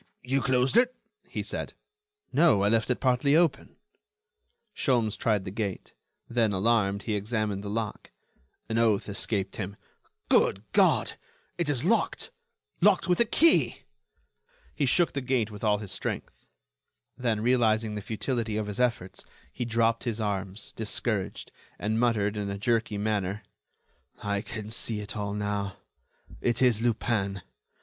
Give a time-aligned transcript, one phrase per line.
[0.03, 0.07] "Ah!
[0.23, 0.95] you closed it?"
[1.27, 1.73] he said.
[2.33, 3.75] "No, I left it partly open."
[4.73, 5.93] Sholmes tried the gate;
[6.27, 8.09] then, alarmed, he examined the lock.
[8.67, 9.75] An oath escaped him:
[10.27, 11.17] "Good God!
[11.59, 12.31] it is locked!
[12.81, 13.83] locked with a key!"
[14.73, 16.47] He shook the gate with all his strength;
[17.15, 19.23] then, realizing the futility of his efforts,
[19.53, 23.43] he dropped his arms, discouraged, and muttered, in a jerky manner:
[24.23, 27.43] "I can see it all now—it is Lupin.